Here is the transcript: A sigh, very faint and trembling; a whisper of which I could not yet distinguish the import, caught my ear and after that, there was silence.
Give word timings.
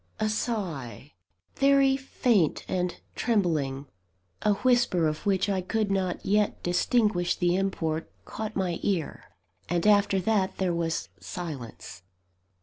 A 0.19 0.29
sigh, 0.29 1.13
very 1.57 1.95
faint 1.95 2.65
and 2.67 2.99
trembling; 3.13 3.85
a 4.41 4.53
whisper 4.55 5.05
of 5.05 5.27
which 5.27 5.47
I 5.47 5.61
could 5.61 5.91
not 5.91 6.25
yet 6.25 6.63
distinguish 6.63 7.35
the 7.35 7.55
import, 7.55 8.11
caught 8.25 8.55
my 8.55 8.79
ear 8.81 9.25
and 9.69 9.85
after 9.85 10.19
that, 10.21 10.57
there 10.57 10.73
was 10.73 11.09
silence. 11.19 12.01